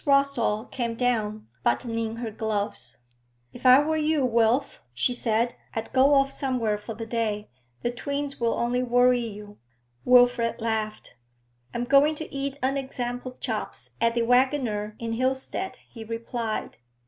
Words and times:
Rossall 0.03 0.65
came 0.71 0.95
down, 0.95 1.47
buttoning 1.61 2.15
her 2.15 2.31
gloves. 2.31 2.97
'If 3.53 3.67
I 3.67 3.81
were 3.81 3.97
you, 3.97 4.25
Wilf,' 4.25 4.81
she 4.95 5.13
said, 5.13 5.53
'I'd 5.75 5.93
go 5.93 6.15
off 6.15 6.31
somewhere 6.31 6.79
for 6.79 6.95
the 6.95 7.05
day. 7.05 7.51
The 7.83 7.91
twins 7.91 8.39
will 8.39 8.55
only 8.55 8.81
worry 8.81 9.21
you.' 9.23 9.59
Wilfrid 10.03 10.59
laughed. 10.59 11.13
'I 11.71 11.77
am 11.77 11.83
going 11.83 12.15
to 12.15 12.33
eat 12.33 12.57
unexampled 12.63 13.41
chops 13.41 13.91
at 14.01 14.15
the 14.15 14.23
"Waggoner" 14.23 14.95
in 14.97 15.13
Hilstead,' 15.13 15.75
he 15.87 16.03
replied. 16.03 16.77